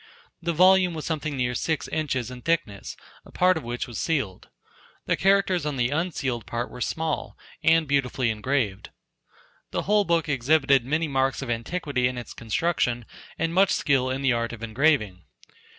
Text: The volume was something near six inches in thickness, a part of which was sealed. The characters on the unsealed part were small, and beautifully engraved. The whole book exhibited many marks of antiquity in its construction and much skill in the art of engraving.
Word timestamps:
The 0.41 0.51
volume 0.51 0.95
was 0.95 1.05
something 1.05 1.37
near 1.37 1.53
six 1.53 1.87
inches 1.89 2.31
in 2.31 2.41
thickness, 2.41 2.97
a 3.23 3.31
part 3.31 3.55
of 3.55 3.61
which 3.61 3.85
was 3.85 3.99
sealed. 3.99 4.49
The 5.05 5.15
characters 5.15 5.63
on 5.63 5.75
the 5.77 5.91
unsealed 5.91 6.47
part 6.47 6.71
were 6.71 6.81
small, 6.81 7.37
and 7.61 7.87
beautifully 7.87 8.31
engraved. 8.31 8.89
The 9.69 9.83
whole 9.83 10.03
book 10.05 10.27
exhibited 10.27 10.85
many 10.85 11.07
marks 11.07 11.43
of 11.43 11.51
antiquity 11.51 12.07
in 12.07 12.17
its 12.17 12.33
construction 12.33 13.05
and 13.37 13.53
much 13.53 13.69
skill 13.73 14.09
in 14.09 14.23
the 14.23 14.33
art 14.33 14.53
of 14.53 14.63
engraving. 14.63 15.21